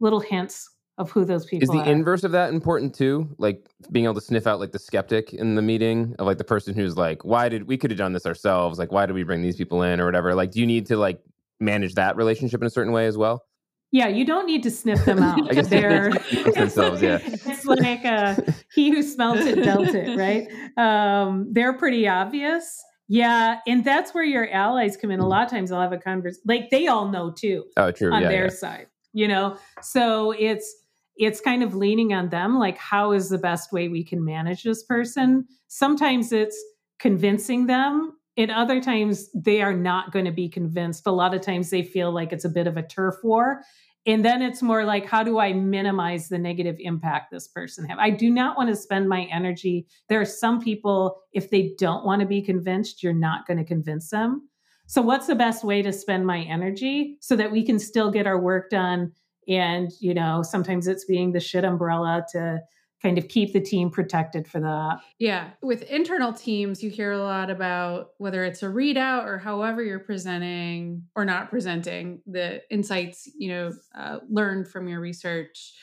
[0.00, 1.92] little hints of who those people Is the are.
[1.92, 3.28] inverse of that important too?
[3.38, 6.44] Like being able to sniff out like the skeptic in the meeting of like the
[6.44, 8.78] person who's like, why did we could have done this ourselves?
[8.78, 10.34] Like, why did we bring these people in or whatever?
[10.34, 11.20] Like, do you need to like
[11.60, 13.44] manage that relationship in a certain way as well?
[13.92, 15.38] Yeah, you don't need to sniff them out.
[15.50, 16.10] I guess They're
[16.54, 17.18] themselves, yeah.
[17.22, 18.34] It's like uh,
[18.74, 20.48] he who smelt it dealt it, right?
[20.76, 22.82] Um, they're pretty obvious.
[23.08, 25.20] Yeah, and that's where your allies come in.
[25.20, 26.42] A lot of times, I'll have a conversation.
[26.46, 28.12] Like they all know too Oh, true.
[28.12, 28.50] on yeah, their yeah.
[28.50, 29.56] side, you know.
[29.82, 30.74] So it's
[31.16, 32.58] it's kind of leaning on them.
[32.58, 35.46] Like, how is the best way we can manage this person?
[35.68, 36.62] Sometimes it's
[36.98, 38.12] convincing them.
[38.36, 41.06] And other times they are not going to be convinced.
[41.06, 43.62] A lot of times they feel like it's a bit of a turf war.
[44.04, 47.98] And then it's more like, how do I minimize the negative impact this person have?
[47.98, 49.86] I do not want to spend my energy.
[50.08, 53.64] There are some people, if they don't want to be convinced, you're not going to
[53.64, 54.48] convince them.
[54.86, 58.28] So, what's the best way to spend my energy so that we can still get
[58.28, 59.12] our work done?
[59.48, 62.60] And, you know, sometimes it's being the shit umbrella to
[63.02, 64.98] kind of keep the team protected for that.
[65.18, 65.50] Yeah.
[65.62, 70.00] With internal teams, you hear a lot about whether it's a readout or however you're
[70.00, 75.74] presenting or not presenting the insights, you know, uh, learned from your research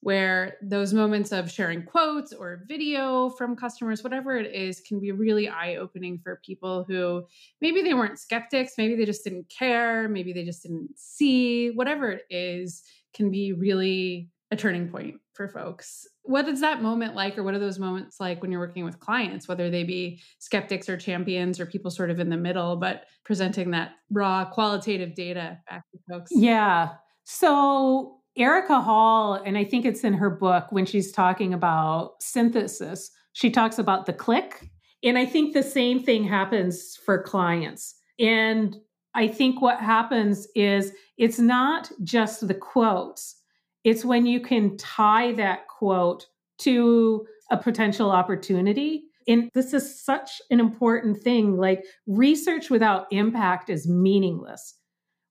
[0.00, 5.10] where those moments of sharing quotes or video from customers, whatever it is, can be
[5.10, 7.24] really eye opening for people who
[7.60, 12.12] maybe they weren't skeptics, maybe they just didn't care, maybe they just didn't see, whatever
[12.12, 16.06] it is, can be really a turning point for folks.
[16.22, 18.98] What is that moment like, or what are those moments like when you're working with
[18.98, 23.04] clients, whether they be skeptics or champions or people sort of in the middle, but
[23.24, 26.30] presenting that raw qualitative data back to folks?
[26.34, 26.94] Yeah.
[27.24, 33.10] So Erika Hall, and I think it's in her book when she's talking about synthesis,
[33.34, 34.68] she talks about the click.
[35.04, 37.94] And I think the same thing happens for clients.
[38.18, 38.76] And
[39.14, 43.36] I think what happens is it's not just the quotes,
[43.84, 46.26] it's when you can tie that quote
[46.58, 49.04] to a potential opportunity.
[49.26, 51.56] And this is such an important thing.
[51.56, 54.74] Like research without impact is meaningless.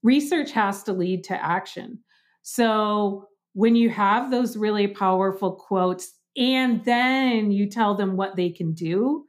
[0.04, 2.00] Research has to lead to action.
[2.44, 8.50] So when you have those really powerful quotes and then you tell them what they
[8.50, 9.26] can do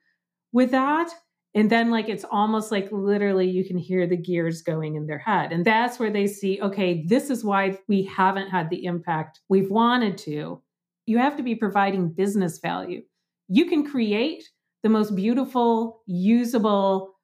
[0.52, 1.10] with that,
[1.58, 5.18] and then like it's almost like literally you can hear the gears going in their
[5.18, 5.50] head.
[5.50, 9.68] And that's where they see, okay, this is why we haven't had the impact we've
[9.68, 10.62] wanted to.
[11.06, 13.02] You have to be providing business value.
[13.48, 14.48] You can create
[14.84, 17.17] the most beautiful, usable,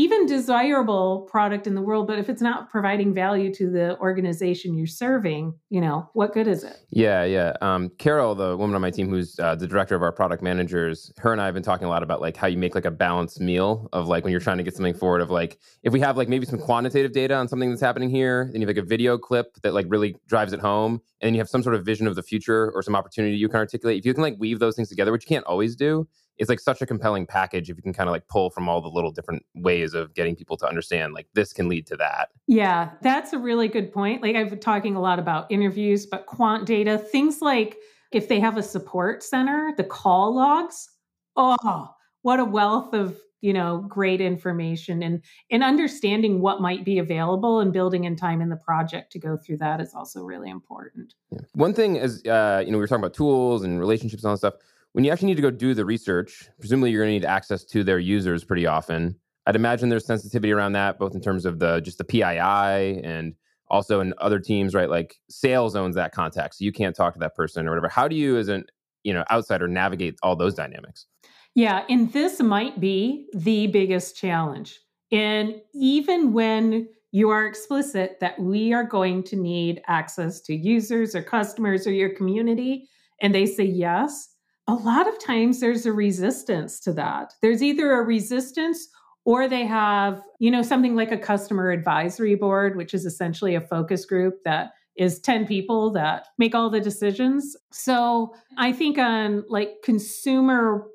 [0.00, 4.74] even desirable product in the world but if it's not providing value to the organization
[4.74, 6.78] you're serving you know what good is it?
[6.90, 7.52] Yeah yeah.
[7.60, 11.12] Um, carol the woman on my team who's uh, the director of our product managers
[11.18, 12.90] her and i have been talking a lot about like how you make like a
[12.90, 16.00] balanced meal of like when you're trying to get something forward of like if we
[16.00, 18.82] have like maybe some quantitative data on something that's happening here then you have like
[18.82, 21.74] a video clip that like really drives it home and then you have some sort
[21.74, 23.98] of vision of the future or some opportunity you can articulate.
[23.98, 26.08] If you can like weave those things together which you can't always do
[26.40, 28.80] it's like such a compelling package if you can kind of like pull from all
[28.80, 32.30] the little different ways of getting people to understand like this can lead to that.
[32.46, 34.22] Yeah, that's a really good point.
[34.22, 37.76] Like I've been talking a lot about interviews, but quant data, things like
[38.10, 40.88] if they have a support center, the call logs,
[41.36, 41.90] oh,
[42.22, 47.60] what a wealth of you know great information and and understanding what might be available
[47.60, 51.14] and building in time in the project to go through that is also really important
[51.30, 51.38] yeah.
[51.52, 54.34] one thing is uh, you know we were talking about tools and relationships and all
[54.34, 54.54] that stuff
[54.92, 57.64] when you actually need to go do the research, presumably you're going to need access
[57.64, 59.16] to their users pretty often.
[59.46, 63.34] I'd imagine there's sensitivity around that, both in terms of the just the PII and
[63.68, 64.90] also in other teams, right?
[64.90, 67.88] Like sales owns that contact, so you can't talk to that person or whatever.
[67.88, 68.64] How do you, as an
[69.04, 71.06] you know outsider, navigate all those dynamics?
[71.54, 74.78] Yeah, and this might be the biggest challenge.
[75.10, 81.14] And even when you are explicit that we are going to need access to users
[81.14, 82.88] or customers or your community,
[83.20, 84.28] and they say yes,
[84.70, 87.34] a lot of times there's a resistance to that.
[87.42, 88.88] There's either a resistance
[89.24, 93.60] or they have, you know, something like a customer advisory board, which is essentially a
[93.60, 97.56] focus group that is 10 people that make all the decisions.
[97.72, 100.86] So I think on like consumer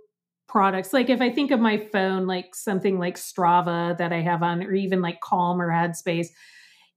[0.47, 4.41] products, like if I think of my phone, like something like Strava that I have
[4.41, 6.27] on, or even like Calm or Headspace,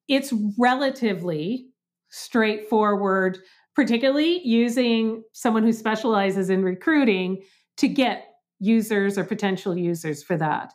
[0.06, 1.70] it's relatively
[2.10, 3.38] straightforward
[3.78, 7.40] particularly using someone who specializes in recruiting
[7.76, 8.24] to get
[8.58, 10.72] users or potential users for that.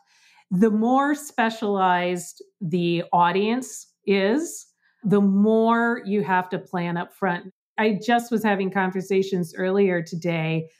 [0.50, 4.66] The more specialized the audience is,
[5.02, 7.52] the more you have to plan up front.
[7.76, 10.70] I just was having conversations earlier today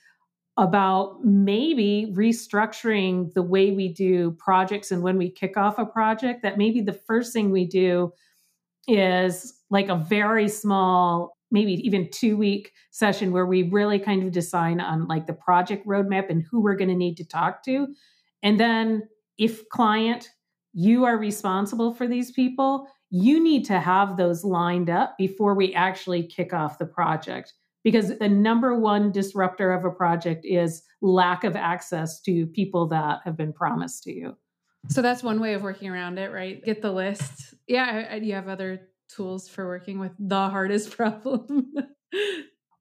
[0.56, 6.42] about maybe restructuring the way we do projects and when we kick off a project,
[6.42, 8.14] that maybe the first thing we do
[8.88, 14.32] is like a very small maybe even two week session where we really kind of
[14.32, 17.88] decide on like the project roadmap and who we're going to need to talk to.
[18.42, 20.30] And then if client
[20.72, 25.72] you are responsible for these people you need to have those lined up before we
[25.72, 27.52] actually kick off the project.
[27.84, 33.20] Because the number one disruptor of a project is lack of access to people that
[33.24, 34.36] have been promised to you.
[34.88, 36.62] So that's one way of working around it right?
[36.64, 37.54] Get the list.
[37.68, 41.72] Yeah you have other tools for working with the hardest problem?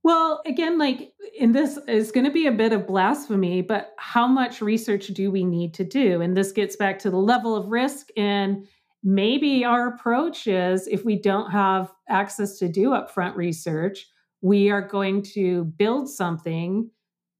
[0.04, 4.28] well, again, like in this is going to be a bit of blasphemy, but how
[4.28, 6.22] much research do we need to do?
[6.22, 8.08] And this gets back to the level of risk.
[8.18, 8.68] And
[9.04, 14.08] maybe our approach is if we don't have access to do upfront research,
[14.42, 16.90] we are going to build something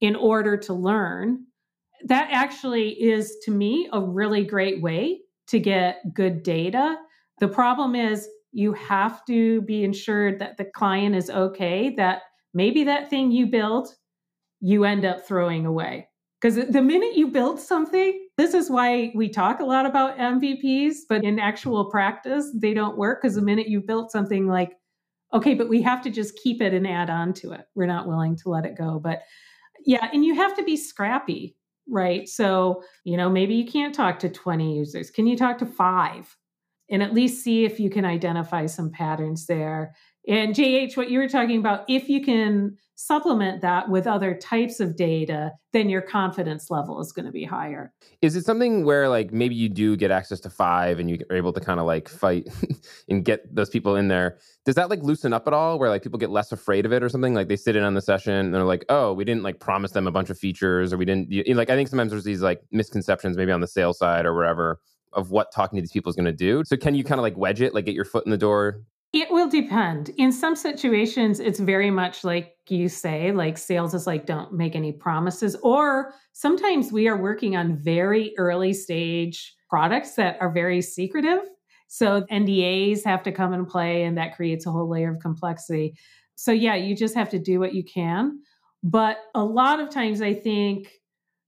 [0.00, 1.44] in order to learn.
[2.04, 6.96] That actually is, to me, a really great way to get good data.
[7.40, 12.22] The problem is you have to be ensured that the client is okay, that
[12.54, 13.88] maybe that thing you build
[14.60, 16.08] you end up throwing away.
[16.40, 20.98] Because the minute you build something, this is why we talk a lot about MVPs,
[21.08, 23.22] but in actual practice, they don't work.
[23.22, 24.72] Because the minute you built something like,
[25.32, 28.06] okay, but we have to just keep it and add on to it, we're not
[28.06, 29.00] willing to let it go.
[29.02, 29.22] But
[29.84, 31.56] yeah, and you have to be scrappy,
[31.88, 32.28] right?
[32.28, 35.10] So, you know, maybe you can't talk to 20 users.
[35.10, 36.36] Can you talk to five?
[36.90, 39.94] And at least see if you can identify some patterns there.
[40.26, 44.80] And JH, what you were talking about, if you can supplement that with other types
[44.80, 47.92] of data, then your confidence level is going to be higher.
[48.22, 51.36] Is it something where like maybe you do get access to five and you are
[51.36, 52.48] able to kind of like fight
[53.08, 54.38] and get those people in there?
[54.64, 57.02] Does that like loosen up at all where like people get less afraid of it
[57.02, 57.34] or something?
[57.34, 59.90] Like they sit in on the session and they're like, oh, we didn't like promise
[59.90, 62.42] them a bunch of features or we didn't you, like I think sometimes there's these
[62.42, 64.78] like misconceptions maybe on the sales side or wherever
[65.14, 66.62] of what talking to these people is going to do.
[66.64, 68.82] So can you kind of like wedge it, like get your foot in the door,
[69.14, 70.08] it will depend.
[70.16, 74.74] In some situations, it's very much like you say, like sales is like, don't make
[74.74, 75.54] any promises.
[75.62, 81.38] Or sometimes we are working on very early stage products that are very secretive.
[81.86, 85.96] So NDAs have to come and play, and that creates a whole layer of complexity.
[86.34, 88.40] So, yeah, you just have to do what you can.
[88.82, 90.90] But a lot of times, I think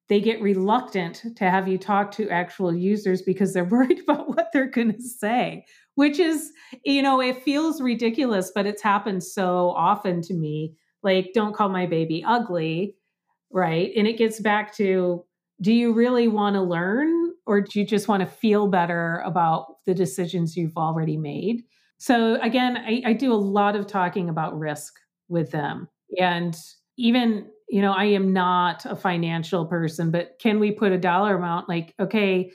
[0.09, 4.48] they get reluctant to have you talk to actual users because they're worried about what
[4.52, 5.64] they're going to say
[5.96, 6.52] which is,
[6.84, 10.74] you know, it feels ridiculous, but it's happened so often to me.
[11.02, 12.96] Like, don't call my baby ugly,
[13.50, 13.90] right?
[13.96, 15.24] And it gets back to
[15.62, 19.76] do you really want to learn or do you just want to feel better about
[19.86, 21.64] the decisions you've already made?
[21.96, 24.98] So, again, I, I do a lot of talking about risk
[25.28, 25.88] with them.
[26.20, 26.54] And
[26.98, 31.37] even, you know, I am not a financial person, but can we put a dollar
[31.37, 32.51] amount like, okay,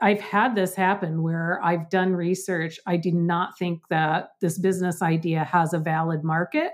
[0.00, 2.78] I've had this happen where I've done research.
[2.86, 6.72] I do not think that this business idea has a valid market.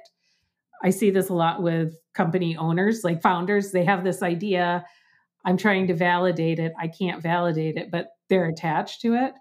[0.83, 3.73] I see this a lot with company owners, like founders.
[3.73, 4.85] They have this idea.
[5.45, 6.73] I'm trying to validate it.
[6.81, 9.33] I can't validate it, but they're attached to it.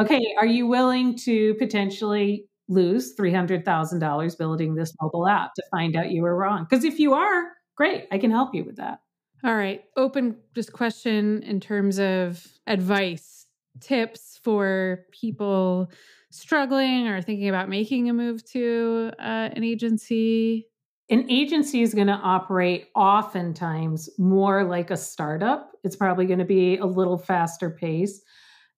[0.00, 6.10] Okay, are you willing to potentially lose $300,000 building this mobile app to find out
[6.10, 6.66] you were wrong?
[6.68, 7.44] Because if you are,
[7.76, 9.00] great, I can help you with that.
[9.44, 9.84] All right.
[9.96, 13.46] Open just question in terms of advice,
[13.80, 15.90] tips for people
[16.30, 20.66] struggling or thinking about making a move to uh, an agency.
[21.10, 25.72] An agency is going to operate oftentimes more like a startup.
[25.84, 28.22] It's probably going to be a little faster pace.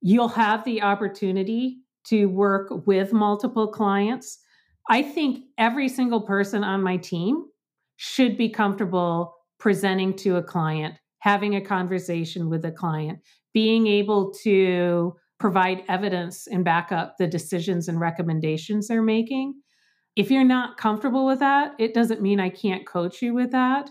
[0.00, 1.78] You'll have the opportunity
[2.08, 4.40] to work with multiple clients.
[4.90, 7.44] I think every single person on my team
[7.96, 13.18] should be comfortable presenting to a client, having a conversation with a client,
[13.52, 19.54] being able to provide evidence and back up the decisions and recommendations they're making.
[20.14, 23.90] If you're not comfortable with that, it doesn't mean I can't coach you with that,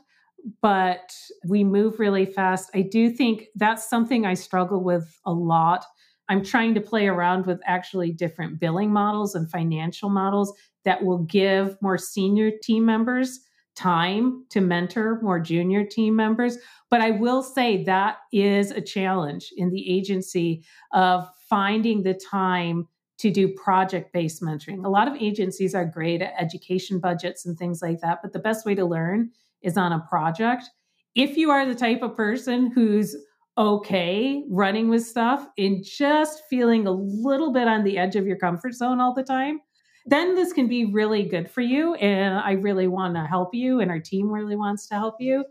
[0.62, 1.14] but
[1.48, 2.70] we move really fast.
[2.74, 5.86] I do think that's something I struggle with a lot.
[6.30, 10.52] I'm trying to play around with actually different billing models and financial models
[10.84, 13.42] that will give more senior team members
[13.76, 16.58] time to mentor more junior team members.
[16.90, 20.64] But I will say that is a challenge in the agency
[20.94, 24.86] of finding the time to do project based mentoring.
[24.86, 28.40] A lot of agencies are great at education budgets and things like that, but the
[28.40, 30.70] best way to learn is on a project.
[31.16, 33.16] If you are the type of person who's
[33.58, 38.38] okay running with stuff and just feeling a little bit on the edge of your
[38.38, 39.62] comfort zone all the time,
[40.06, 41.96] then this can be really good for you.
[41.96, 45.46] And I really want to help you, and our team really wants to help you.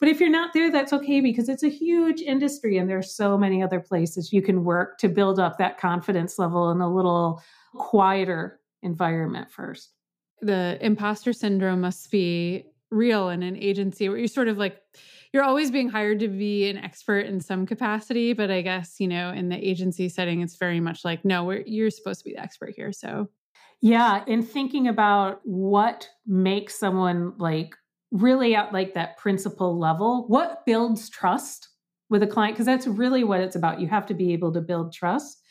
[0.00, 3.36] But if you're not there, that's okay because it's a huge industry and there's so
[3.36, 7.42] many other places you can work to build up that confidence level in a little
[7.74, 9.92] quieter environment first.
[10.40, 14.80] The imposter syndrome must be real in an agency where you're sort of like,
[15.32, 18.32] you're always being hired to be an expert in some capacity.
[18.34, 21.90] But I guess, you know, in the agency setting, it's very much like, no, you're
[21.90, 22.92] supposed to be the expert here.
[22.92, 23.28] So
[23.80, 27.74] yeah, and thinking about what makes someone like
[28.10, 31.68] really at like that principal level, what builds trust
[32.10, 33.80] with a client because that's really what it's about.
[33.80, 35.42] You have to be able to build trust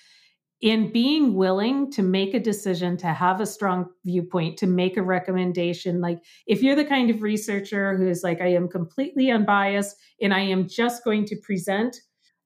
[0.59, 5.03] in being willing to make a decision, to have a strong viewpoint, to make a
[5.03, 6.01] recommendation.
[6.01, 10.39] Like, if you're the kind of researcher who's like, I am completely unbiased and I
[10.39, 11.95] am just going to present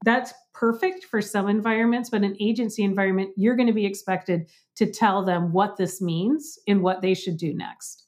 [0.03, 4.91] that's perfect for some environments, but an agency environment, you're going to be expected to
[4.91, 8.07] tell them what this means and what they should do next.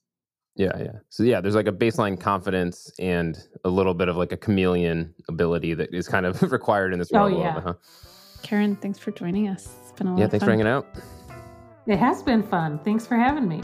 [0.56, 0.92] Yeah, yeah.
[1.10, 5.14] So yeah, there's like a baseline confidence and a little bit of like a chameleon
[5.28, 7.26] ability that is kind of required in this role.
[7.26, 7.60] Oh yeah.
[7.60, 7.74] Huh?
[8.44, 9.74] Karen, thanks for joining us.
[9.82, 10.20] It's been a lot.
[10.20, 10.48] Yeah, thanks fun.
[10.48, 10.88] for hanging out.
[11.88, 12.80] It has been fun.
[12.84, 13.62] Thanks for having me.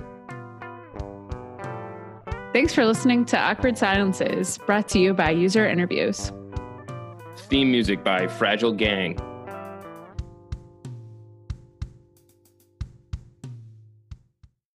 [2.53, 6.31] Thanks for listening to Awkward Silences, brought to you by User Interviews.
[7.49, 9.28] Theme music by Fragile Gang.